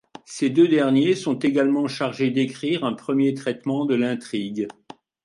[0.25, 4.67] Ces deux derniers sont également chargés d'écrire un premier traitement de l'intrigue.